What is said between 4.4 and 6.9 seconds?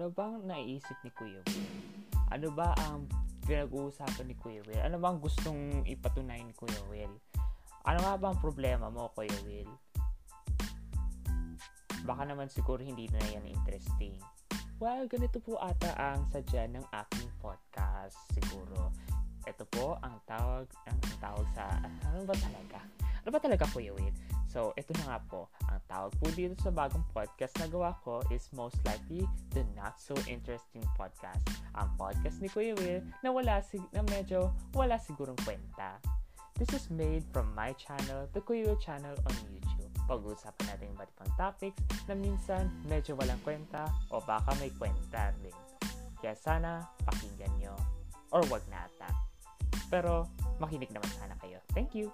Kuya Will? Ano bang gustong ipatunayan ni Kuya